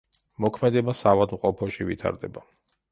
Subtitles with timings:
[0.45, 2.49] მოქმედება საავადმყოფოში ვითარდება.